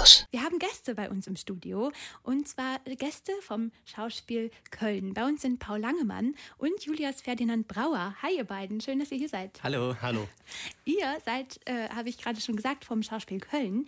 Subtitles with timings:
[0.00, 0.26] Haus.
[0.30, 5.12] Wir haben Gäste bei uns im Studio und zwar Gäste vom Schauspiel Köln.
[5.12, 8.14] Bei uns sind Paul Langemann und Julius Ferdinand Brauer.
[8.22, 9.60] Hi ihr beiden, schön, dass ihr hier seid.
[9.62, 9.94] Hallo.
[10.00, 10.26] Hallo.
[10.86, 13.86] Ihr seid, äh, habe ich gerade schon gesagt, vom Schauspiel Köln.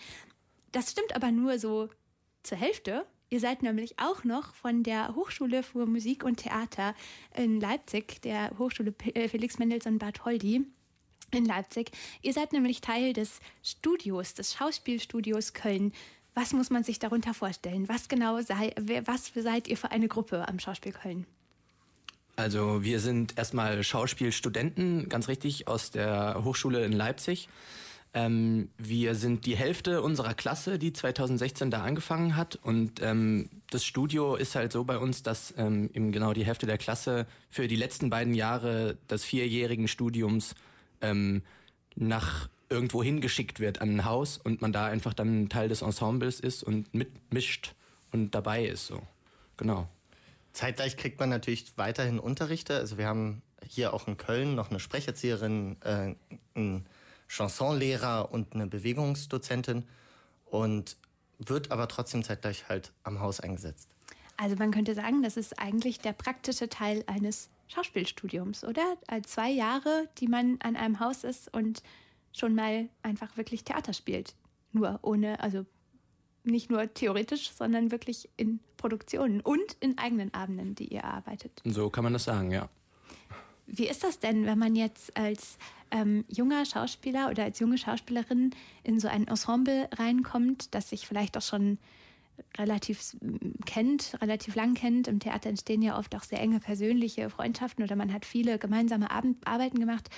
[0.72, 1.88] Das stimmt aber nur so
[2.42, 3.06] zur Hälfte.
[3.30, 6.94] Ihr seid nämlich auch noch von der Hochschule für Musik und Theater
[7.34, 10.66] in Leipzig, der Hochschule äh, Felix Mendelssohn Bartholdy
[11.35, 11.91] in Leipzig.
[12.23, 15.93] Ihr seid nämlich Teil des Studios, des Schauspielstudios Köln.
[16.35, 17.89] Was muss man sich darunter vorstellen?
[17.89, 21.26] Was genau sei, was seid ihr für eine Gruppe am Schauspiel Köln?
[22.37, 27.49] Also wir sind erstmal Schauspielstudenten, ganz richtig, aus der Hochschule in Leipzig.
[28.14, 32.56] Ähm, wir sind die Hälfte unserer Klasse, die 2016 da angefangen hat.
[32.56, 36.67] Und ähm, das Studio ist halt so bei uns, dass ähm, eben genau die Hälfte
[36.67, 40.55] der Klasse für die letzten beiden Jahre des vierjährigen Studiums
[41.02, 41.42] ähm,
[41.94, 46.41] nach irgendwo hingeschickt wird an ein Haus und man da einfach dann Teil des Ensembles
[46.41, 47.75] ist und mitmischt
[48.12, 48.86] und dabei ist.
[48.86, 49.02] So.
[49.56, 49.89] Genau.
[50.53, 52.77] Zeitgleich kriegt man natürlich weiterhin Unterrichte.
[52.77, 56.14] Also wir haben hier auch in Köln noch eine Sprecherzieherin, äh,
[56.55, 56.86] einen
[57.28, 59.84] Chansonlehrer und eine Bewegungsdozentin
[60.47, 60.97] und
[61.39, 63.89] wird aber trotzdem zeitgleich halt am Haus eingesetzt.
[64.37, 68.97] Also man könnte sagen, das ist eigentlich der praktische Teil eines Schauspielstudiums, oder?
[69.25, 71.83] Zwei Jahre, die man an einem Haus ist und
[72.33, 74.34] schon mal einfach wirklich Theater spielt.
[74.73, 75.67] Nur ohne, also
[76.45, 81.62] nicht nur theoretisch, sondern wirklich in Produktionen und in eigenen Abenden, die ihr erarbeitet.
[81.65, 82.69] So kann man das sagen, ja.
[83.67, 85.56] Wie ist das denn, wenn man jetzt als
[85.91, 88.50] ähm, junger Schauspieler oder als junge Schauspielerin
[88.83, 91.78] in so ein Ensemble reinkommt, das sich vielleicht auch schon
[92.58, 93.16] relativ
[93.66, 95.08] kennt, relativ lang kennt.
[95.08, 99.11] Im Theater entstehen ja oft auch sehr enge persönliche Freundschaften oder man hat viele gemeinsame
[99.11, 100.08] Arbeiten gemacht.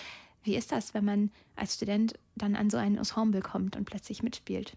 [0.42, 4.22] Wie ist das, wenn man als Student dann an so ein Ensemble kommt und plötzlich
[4.22, 4.76] mitspielt?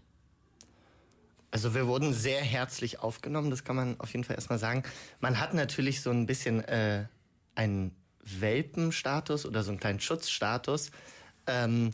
[1.50, 4.82] Also wir wurden sehr herzlich aufgenommen, das kann man auf jeden Fall erstmal sagen.
[5.20, 7.06] Man hat natürlich so ein bisschen äh,
[7.54, 10.90] einen Welpenstatus oder so einen kleinen Schutzstatus.
[11.46, 11.92] Ähm,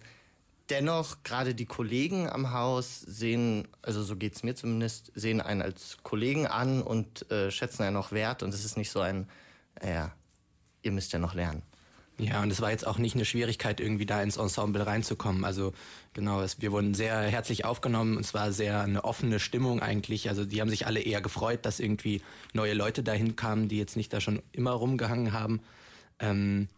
[0.71, 5.61] Dennoch, gerade die Kollegen am Haus sehen, also so geht es mir zumindest, sehen einen
[5.61, 8.43] als Kollegen an und äh, schätzen einen auch wert.
[8.43, 9.29] Und es ist nicht so ein,
[9.85, 10.13] ja,
[10.83, 11.63] ihr müsst ja noch lernen.
[12.19, 15.45] Ja, und es war jetzt auch nicht eine Schwierigkeit, irgendwie da ins Ensemble reinzukommen.
[15.45, 15.73] Also
[16.13, 18.19] genau, es, wir wurden sehr herzlich aufgenommen.
[18.19, 20.29] Es war sehr eine offene Stimmung eigentlich.
[20.29, 23.97] Also die haben sich alle eher gefreut, dass irgendwie neue Leute dahin kamen, die jetzt
[23.97, 25.61] nicht da schon immer rumgehangen haben.
[26.21, 26.69] Ähm,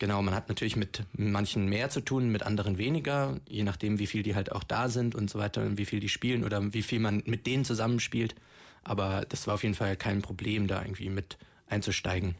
[0.00, 4.06] Genau, man hat natürlich mit manchen mehr zu tun, mit anderen weniger, je nachdem, wie
[4.06, 6.72] viel die halt auch da sind und so weiter und wie viel die spielen oder
[6.72, 8.34] wie viel man mit denen zusammenspielt.
[8.82, 11.36] Aber das war auf jeden Fall kein Problem, da irgendwie mit
[11.68, 12.34] einzusteigen.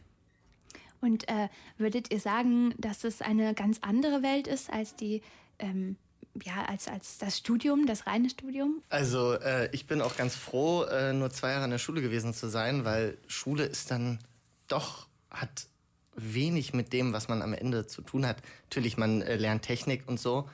[1.01, 5.21] Und äh, würdet ihr sagen, dass es eine ganz andere Welt ist als die,
[5.59, 5.97] ähm,
[6.43, 8.81] ja, als, als das Studium, das reine Studium?
[8.89, 12.33] Also äh, ich bin auch ganz froh, äh, nur zwei Jahre in der Schule gewesen
[12.33, 14.17] zu sein, weil Schule ist dann
[14.67, 15.67] doch, hat
[16.21, 18.37] wenig mit dem, was man am Ende zu tun hat.
[18.63, 20.49] Natürlich, man äh, lernt Technik und so,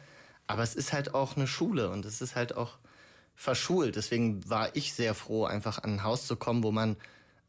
[0.47, 2.78] aber es ist halt auch eine Schule und es ist halt auch
[3.35, 3.95] verschult.
[3.95, 6.95] Deswegen war ich sehr froh, einfach an ein Haus zu kommen, wo man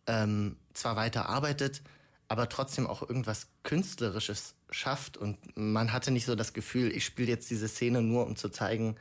[0.06, 1.82] ähm, zwar weiter arbeitet,
[2.28, 5.16] aber trotzdem auch irgendwas Künstlerisches schafft.
[5.16, 8.50] Und man hatte nicht so das Gefühl, ich spiele jetzt diese Szene nur, um zu
[8.50, 8.96] zeigen,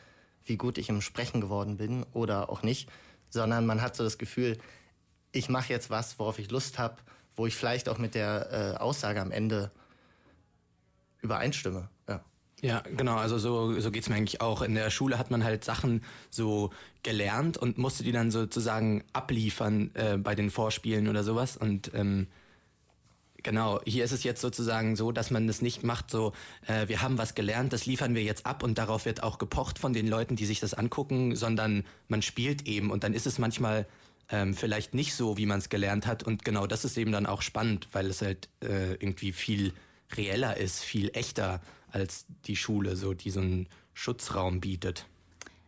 [0.45, 2.89] wie gut ich im Sprechen geworden bin oder auch nicht,
[3.29, 4.57] sondern man hat so das Gefühl,
[5.33, 6.97] ich mache jetzt was, worauf ich Lust habe
[7.37, 9.71] wo ich vielleicht auch mit der äh, Aussage am Ende
[11.21, 11.89] übereinstimme.
[12.09, 12.21] Ja.
[12.61, 14.63] Ja, genau, also so, so geht's mir eigentlich auch.
[14.63, 16.71] In der Schule hat man halt Sachen so
[17.03, 21.55] gelernt und musste die dann sozusagen abliefern äh, bei den Vorspielen oder sowas.
[21.55, 22.25] Und ähm,
[23.43, 26.33] genau, hier ist es jetzt sozusagen so, dass man das nicht macht, so,
[26.65, 29.77] äh, wir haben was gelernt, das liefern wir jetzt ab und darauf wird auch gepocht
[29.77, 33.37] von den Leuten, die sich das angucken, sondern man spielt eben und dann ist es
[33.37, 33.85] manchmal
[34.29, 36.23] ähm, vielleicht nicht so, wie man es gelernt hat.
[36.23, 39.73] Und genau das ist eben dann auch spannend, weil es halt äh, irgendwie viel
[40.15, 41.61] reeller ist, viel echter
[41.91, 45.05] als die Schule, so die so einen Schutzraum bietet.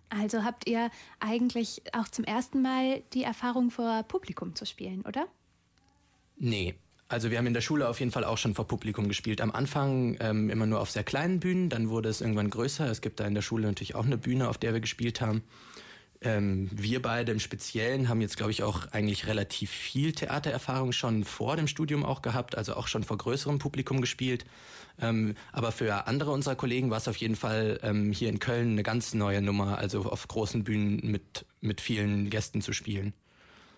[0.10, 5.28] Also habt ihr eigentlich auch zum ersten Mal die Erfahrung vor Publikum zu spielen, oder?
[6.38, 6.76] Nee.
[7.08, 9.42] Also wir haben in der Schule auf jeden Fall auch schon vor Publikum gespielt.
[9.42, 12.88] Am Anfang ähm, immer nur auf sehr kleinen Bühnen, dann wurde es irgendwann größer.
[12.90, 15.44] Es gibt da in der Schule natürlich auch eine Bühne, auf der wir gespielt haben.
[16.22, 21.24] Ähm, wir beide im Speziellen haben jetzt, glaube ich, auch eigentlich relativ viel Theatererfahrung schon
[21.24, 24.46] vor dem Studium auch gehabt, also auch schon vor größerem Publikum gespielt.
[25.00, 28.72] Ähm, aber für andere unserer Kollegen war es auf jeden Fall ähm, hier in Köln
[28.72, 33.14] eine ganz neue Nummer, also auf großen Bühnen mit, mit vielen Gästen zu spielen.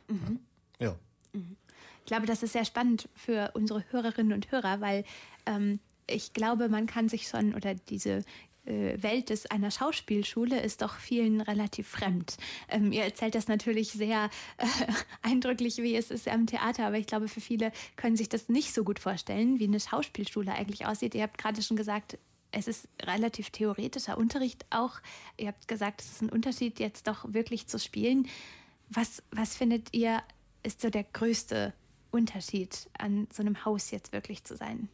[0.08, 0.40] Mhm.
[0.80, 0.96] Ja.
[1.34, 1.58] Mhm.
[2.00, 5.04] Ich glaube, das ist sehr spannend für unsere Hörerinnen und Hörer, weil
[5.46, 8.24] ähm, ich glaube, man kann sich schon, oder diese
[8.64, 12.38] Welt des, einer Schauspielschule ist doch vielen relativ fremd.
[12.70, 14.66] Ähm, ihr erzählt das natürlich sehr äh,
[15.24, 18.74] eindrücklich, wie es ist am Theater, aber ich glaube, für viele können sich das nicht
[18.74, 21.16] so gut vorstellen, wie eine Schauspielschule eigentlich aussieht.
[21.16, 22.20] Ihr habt gerade schon gesagt,
[22.52, 25.00] es ist relativ theoretischer Unterricht auch.
[25.38, 28.28] Ihr habt gesagt, es ist ein Unterschied, jetzt doch wirklich zu spielen.
[28.90, 30.22] Was, was findet ihr,
[30.64, 31.74] ist so der größte
[32.12, 34.90] Unterschied, an so einem Haus jetzt wirklich zu sein?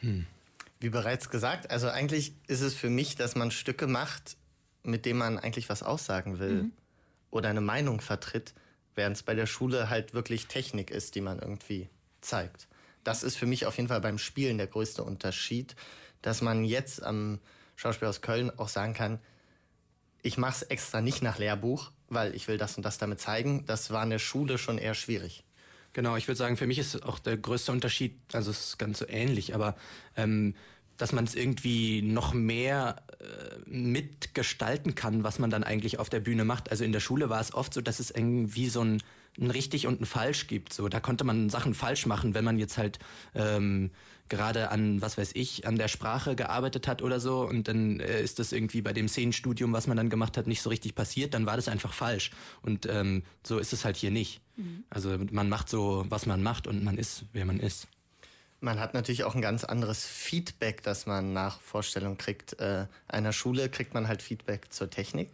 [0.00, 0.26] Hm.
[0.80, 4.36] Wie bereits gesagt, also eigentlich ist es für mich, dass man Stücke macht,
[4.82, 6.72] mit denen man eigentlich was aussagen will mhm.
[7.30, 8.54] oder eine Meinung vertritt,
[8.94, 11.88] während es bei der Schule halt wirklich Technik ist, die man irgendwie
[12.20, 12.68] zeigt.
[13.02, 15.74] Das ist für mich auf jeden Fall beim Spielen der größte Unterschied,
[16.22, 17.38] dass man jetzt am
[17.76, 19.18] Schauspielhaus Köln auch sagen kann,
[20.22, 23.66] ich mache es extra nicht nach Lehrbuch, weil ich will das und das damit zeigen.
[23.66, 25.44] Das war in der Schule schon eher schwierig.
[25.94, 28.98] Genau, ich würde sagen, für mich ist auch der größte Unterschied, also es ist ganz
[28.98, 29.76] so ähnlich, aber
[30.16, 30.54] ähm,
[30.96, 36.18] dass man es irgendwie noch mehr äh, mitgestalten kann, was man dann eigentlich auf der
[36.18, 36.70] Bühne macht.
[36.70, 39.02] Also in der Schule war es oft so, dass es irgendwie so ein,
[39.38, 40.72] ein richtig und ein falsch gibt.
[40.72, 42.98] So, da konnte man Sachen falsch machen, wenn man jetzt halt
[43.34, 43.90] ähm,
[44.28, 48.22] gerade an, was weiß ich, an der Sprache gearbeitet hat oder so und dann äh,
[48.22, 51.34] ist das irgendwie bei dem Szenenstudium, was man dann gemacht hat, nicht so richtig passiert,
[51.34, 52.30] dann war das einfach falsch.
[52.62, 54.40] Und ähm, so ist es halt hier nicht.
[54.56, 54.84] Mhm.
[54.88, 57.88] Also man macht so, was man macht und man ist, wer man ist.
[58.60, 62.58] Man hat natürlich auch ein ganz anderes Feedback, das man nach Vorstellung kriegt.
[62.60, 65.30] Äh, einer Schule kriegt man halt Feedback zur Technik.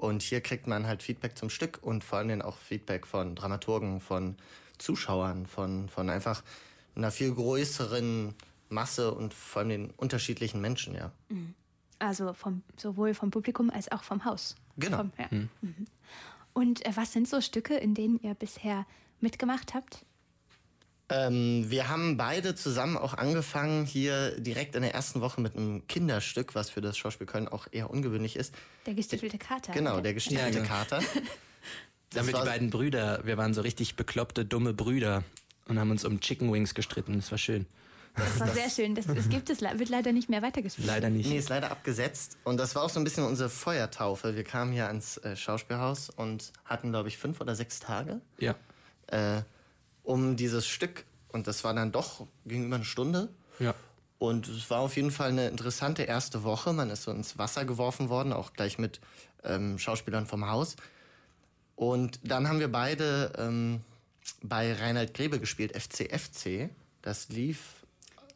[0.00, 4.00] Und hier kriegt man halt Feedback zum Stück und vor allem auch Feedback von Dramaturgen,
[4.00, 4.36] von
[4.78, 6.42] Zuschauern, von, von einfach
[6.96, 8.34] einer viel größeren
[8.70, 11.12] Masse und von den unterschiedlichen Menschen, ja.
[11.28, 11.54] Mhm.
[11.98, 14.56] Also vom, sowohl vom Publikum als auch vom Haus.
[14.78, 14.96] Genau.
[14.96, 15.26] Vom, ja.
[15.30, 15.50] mhm.
[15.60, 15.86] Mhm.
[16.54, 18.86] Und äh, was sind so Stücke, in denen ihr bisher
[19.20, 20.06] mitgemacht habt?
[21.10, 25.86] Ähm, wir haben beide zusammen auch angefangen, hier direkt in der ersten Woche mit einem
[25.88, 28.54] Kinderstück, was für das Schauspiel Köln auch eher ungewöhnlich ist.
[28.86, 29.72] Der gestiefelte Kater.
[29.72, 30.74] Genau, der gestiefelte ja, genau.
[30.74, 31.00] Kater.
[32.10, 35.22] Da haben wir die beiden Brüder, wir waren so richtig bekloppte, dumme Brüder
[35.66, 37.16] und haben uns um Chicken Wings gestritten.
[37.16, 37.66] Das war schön.
[38.16, 38.94] Das war sehr schön.
[38.94, 40.86] Das, das gibt es, wird leider nicht mehr weitergespielt.
[40.86, 41.28] Leider nicht.
[41.28, 42.36] Nee, ist leider abgesetzt.
[42.44, 44.34] Und das war auch so ein bisschen unsere Feuertaufe.
[44.34, 48.20] Wir kamen hier ans äh, Schauspielhaus und hatten, glaube ich, fünf oder sechs Tage.
[48.38, 48.56] Ja.
[49.06, 49.42] Äh,
[50.02, 53.28] um dieses Stück, und das war dann doch gegenüber eine Stunde.
[53.58, 53.74] Ja.
[54.18, 56.72] Und es war auf jeden Fall eine interessante erste Woche.
[56.72, 59.00] Man ist so ins Wasser geworfen worden, auch gleich mit
[59.44, 60.76] ähm, Schauspielern vom Haus.
[61.74, 63.80] Und dann haben wir beide ähm,
[64.42, 66.68] bei Reinhard Grebe gespielt, FCFC.
[67.00, 67.80] Das lief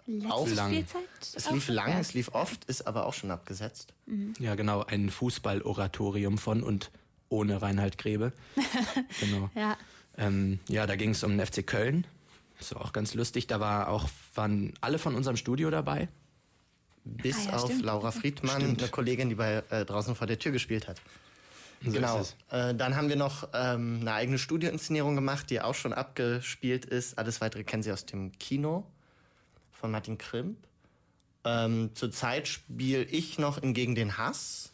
[0.07, 0.73] Letzte auch lang.
[0.73, 1.03] Spielzeit?
[1.35, 1.99] Es lief lang, ja.
[1.99, 3.95] es lief oft, ist aber auch schon abgesetzt.
[4.07, 4.35] Mhm.
[4.39, 6.91] Ja, genau, ein Fußballoratorium von und
[7.29, 8.33] ohne Reinhard Grebe.
[9.21, 9.51] genau.
[9.55, 9.77] ja.
[10.19, 12.07] Ähm, ja, da ging es um den FC Köln.
[12.59, 13.47] Das war auch ganz lustig.
[13.47, 16.09] Da war auch, waren alle von unserem Studio dabei.
[17.05, 17.85] Bis ah, ja, auf stimmt.
[17.85, 18.81] Laura Friedmann, stimmt.
[18.81, 21.01] eine Kollegin, die bei äh, draußen vor der Tür gespielt hat.
[21.85, 22.25] So genau.
[22.51, 27.19] Äh, dann haben wir noch ähm, eine eigene Studioninszenierung gemacht, die auch schon abgespielt ist.
[27.19, 28.87] Alles weitere kennen Sie aus dem Kino
[29.73, 30.57] von Martin Krimp.
[31.45, 34.73] Ähm, zurzeit spiele ich noch in Gegen den Hass.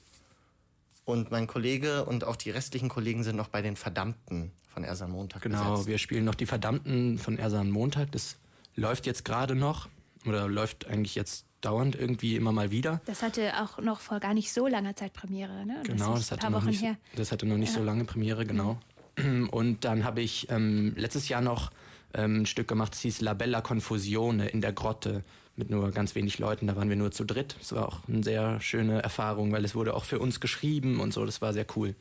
[1.11, 5.11] Und mein Kollege und auch die restlichen Kollegen sind noch bei den Verdammten von Ersan
[5.11, 5.43] Montag.
[5.43, 5.89] Genau, besetzt.
[5.89, 8.13] wir spielen noch die Verdammten von Ersan Montag.
[8.13, 8.37] Das
[8.77, 9.89] läuft jetzt gerade noch
[10.25, 13.01] oder läuft eigentlich jetzt dauernd irgendwie immer mal wieder.
[13.07, 15.83] Das hatte auch noch vor gar nicht so langer Zeit Premiere, ne?
[15.85, 16.85] Genau, das, das hatte, noch nicht,
[17.17, 17.79] das hatte noch nicht ja.
[17.79, 18.79] so lange Premiere, genau.
[19.19, 19.49] Mhm.
[19.51, 21.71] Und dann habe ich ähm, letztes Jahr noch
[22.15, 25.25] ähm, ein Stück gemacht, das hieß La Bella Confusione in der Grotte
[25.61, 26.67] mit nur ganz wenig Leuten.
[26.67, 27.55] Da waren wir nur zu dritt.
[27.59, 31.13] Das war auch eine sehr schöne Erfahrung, weil es wurde auch für uns geschrieben und
[31.13, 31.25] so.
[31.25, 31.95] Das war sehr cool.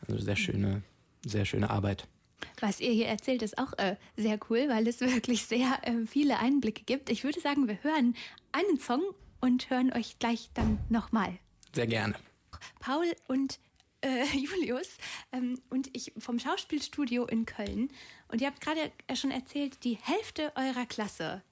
[0.00, 0.82] Also sehr schöne,
[1.24, 2.06] sehr schöne Arbeit.
[2.60, 6.38] Was ihr hier erzählt, ist auch äh, sehr cool, weil es wirklich sehr äh, viele
[6.38, 7.10] Einblicke gibt.
[7.10, 8.14] Ich würde sagen, wir hören
[8.52, 9.02] einen Song
[9.40, 11.38] und hören euch gleich dann nochmal.
[11.74, 12.14] Sehr gerne.
[12.78, 13.58] Paul und
[14.00, 14.96] äh, Julius
[15.32, 17.90] ähm, und ich vom Schauspielstudio in Köln.
[18.28, 21.42] Und ihr habt gerade schon erzählt, die Hälfte eurer Klasse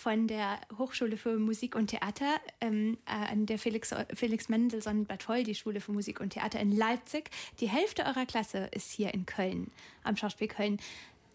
[0.00, 5.54] von der Hochschule für Musik und Theater ähm, äh, an der Felix, Felix Mendelssohn Bartholdy
[5.54, 7.30] Schule für Musik und Theater in Leipzig.
[7.60, 9.70] Die Hälfte eurer Klasse ist hier in Köln,
[10.02, 10.80] am Schauspiel Köln.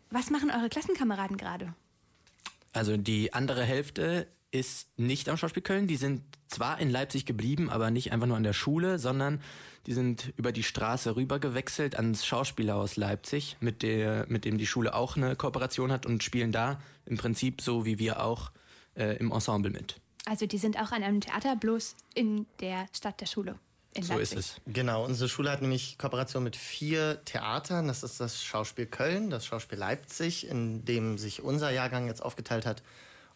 [0.10, 1.76] Was machen eure Klassenkameraden gerade?
[2.74, 5.88] Also die andere Hälfte ist nicht am Schauspiel Köln.
[5.88, 9.42] Die sind zwar in Leipzig geblieben, aber nicht einfach nur an der Schule, sondern
[9.86, 14.66] die sind über die Straße rüber gewechselt ans Schauspielhaus Leipzig, mit, der, mit dem die
[14.66, 18.52] Schule auch eine Kooperation hat und spielen da im Prinzip so wie wir auch
[18.96, 20.00] äh, im Ensemble mit.
[20.26, 23.60] Also die sind auch an einem Theater, bloß in der Stadt der Schule.
[24.00, 24.56] so ist es.
[24.66, 27.88] Genau, unsere Schule hat nämlich Kooperation mit vier Theatern.
[27.88, 32.66] Das ist das Schauspiel Köln, das Schauspiel Leipzig, in dem sich unser Jahrgang jetzt aufgeteilt
[32.66, 32.82] hat,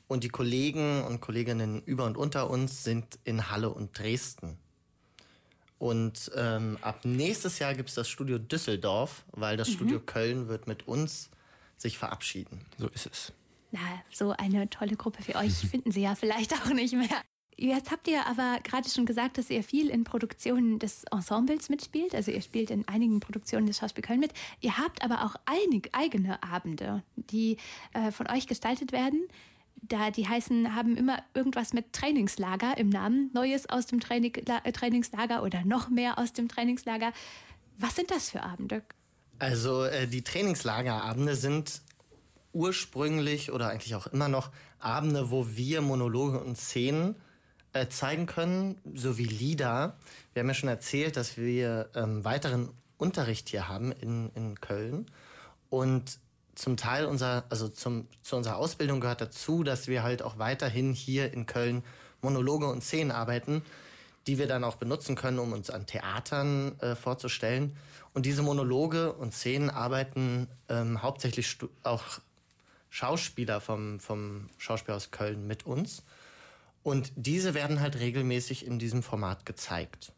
[0.10, 4.58] Und die Kollegen und Kolleginnen über und unter uns sind in Halle und Dresden.
[5.78, 9.74] Und ähm, ab nächstes Jahr gibt es das Studio Düsseldorf, weil das mhm.
[9.74, 11.30] Studio Köln wird mit uns
[11.78, 12.66] sich verabschieden.
[12.78, 13.34] So ist es.
[13.72, 13.80] Na,
[14.12, 17.22] so eine tolle Gruppe wie euch finden Sie ja vielleicht auch nicht mehr.
[17.56, 22.16] Jetzt habt ihr aber gerade schon gesagt, dass ihr viel in Produktionen des Ensembles mitspielt.
[22.16, 24.32] Also ihr spielt in einigen Produktionen des Schauspiel Köln mit.
[24.62, 27.58] Ihr habt aber auch einig, eigene Abende, die
[27.94, 29.28] äh, von euch gestaltet werden.
[29.82, 33.32] Da die heißen, haben immer irgendwas mit Trainingslager im Namen.
[33.34, 37.12] Neues aus dem Training, äh, Trainingslager oder noch mehr aus dem Trainingslager.
[37.78, 38.84] Was sind das für Abende?
[39.40, 41.82] Also äh, die Trainingslagerabende sind
[42.52, 47.16] ursprünglich oder eigentlich auch immer noch Abende, wo wir Monologe und Szenen
[47.74, 49.98] äh, zeigen können, sowie Lieder.
[50.34, 55.06] Wir haben ja schon erzählt, dass wir ähm, weiteren Unterricht hier haben in, in Köln.
[55.70, 56.20] Und
[56.60, 60.94] zum Teil unserer, also zum, zu unserer Ausbildung gehört dazu, dass wir halt auch weiterhin
[60.94, 61.84] hier in Köln
[62.22, 63.64] Monologe und Szenen arbeiten,
[64.28, 67.78] die wir dann auch benutzen können, um uns an Theatern äh, vorzustellen.
[68.14, 72.04] Und diese Monologe und Szenen arbeiten ähm, hauptsächlich auch
[72.90, 76.04] Schauspieler vom, vom Schauspielhaus Köln mit uns.
[76.84, 80.12] Und diese werden halt regelmäßig in diesem Format gezeigt.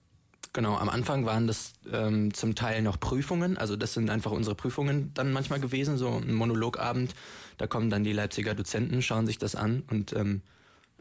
[0.53, 4.53] Genau, am Anfang waren das ähm, zum Teil noch Prüfungen, also das sind einfach unsere
[4.53, 7.15] Prüfungen dann manchmal gewesen, so ein Monologabend.
[7.57, 10.41] Da kommen dann die Leipziger Dozenten, schauen sich das an und ähm,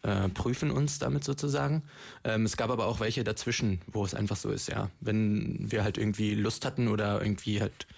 [0.02, 1.82] äh, prüfen uns damit sozusagen.
[2.22, 4.88] Ähm, es gab aber auch welche dazwischen, wo es einfach so ist, ja.
[5.00, 7.88] Wenn wir halt irgendwie Lust hatten oder irgendwie halt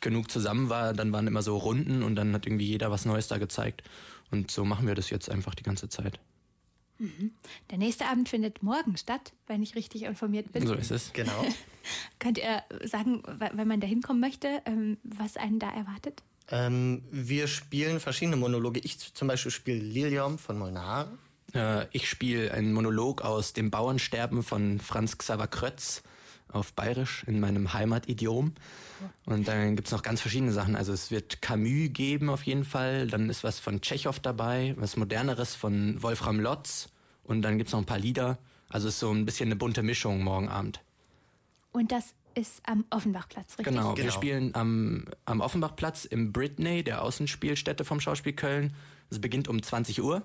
[0.00, 3.28] genug zusammen war, dann waren immer so Runden und dann hat irgendwie jeder was Neues
[3.28, 3.82] da gezeigt.
[4.30, 6.18] Und so machen wir das jetzt einfach die ganze Zeit.
[7.04, 7.32] Mhm.
[7.70, 10.66] Der nächste Abend findet morgen statt, wenn ich richtig informiert bin.
[10.66, 11.12] So ist es.
[11.12, 11.44] Genau.
[12.18, 16.22] Könnt ihr sagen, wenn man da hinkommen möchte, ähm, was einen da erwartet?
[16.48, 18.80] Ähm, wir spielen verschiedene Monologe.
[18.80, 21.12] Ich zum Beispiel spiele Lilium von Molnar.
[21.54, 26.02] Äh, ich spiele einen Monolog aus dem Bauernsterben von Franz Xaver Krötz
[26.48, 28.54] auf Bayerisch in meinem Heimatidiom.
[29.26, 30.76] Und dann gibt es noch ganz verschiedene Sachen.
[30.76, 33.06] Also es wird Camus geben auf jeden Fall.
[33.08, 36.88] Dann ist was von Tschechow dabei, was moderneres von Wolfram Lotz.
[37.24, 38.38] Und dann gibt es noch ein paar Lieder.
[38.68, 40.80] Also es ist so ein bisschen eine bunte Mischung morgen Abend.
[41.72, 43.66] Und das ist am Offenbachplatz, richtig?
[43.66, 44.04] Genau, genau.
[44.04, 48.74] wir spielen am, am Offenbachplatz im Britney, der Außenspielstätte vom Schauspiel Köln.
[49.10, 50.22] Es beginnt um 20 Uhr.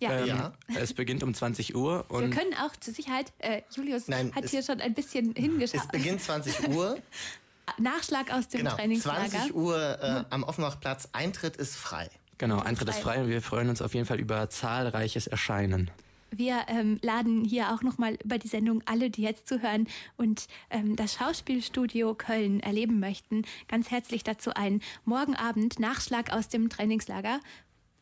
[0.00, 0.18] Ja.
[0.18, 0.52] Ähm, ja.
[0.74, 2.04] Es beginnt um 20 Uhr.
[2.08, 5.80] Und wir können auch zur Sicherheit, äh, Julius Nein, hat hier schon ein bisschen hingeschaut.
[5.80, 6.98] Es beginnt 20 Uhr.
[7.78, 9.30] Nachschlag aus dem genau, Trainingslager.
[9.30, 11.08] 20 Uhr äh, am Offenbachplatz.
[11.12, 12.10] Eintritt ist frei.
[12.38, 15.90] Genau, Eintritt ist frei und wir freuen uns auf jeden Fall über zahlreiches Erscheinen.
[16.30, 19.86] Wir ähm, laden hier auch nochmal über die Sendung alle, die jetzt zuhören
[20.16, 24.80] und ähm, das Schauspielstudio Köln erleben möchten, ganz herzlich dazu ein.
[25.04, 27.38] Morgen Abend Nachschlag aus dem Trainingslager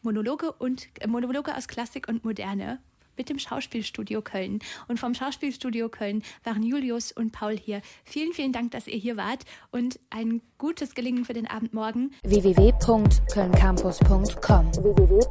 [0.00, 2.80] Monologe und äh, Monologe aus Klassik und Moderne
[3.16, 4.60] mit dem Schauspielstudio Köln.
[4.88, 7.80] Und vom Schauspielstudio Köln waren Julius und Paul hier.
[8.04, 12.10] Vielen, vielen Dank, dass ihr hier wart und ein gutes Gelingen für den Abend morgen.
[12.22, 15.22] www.kölncampus.com www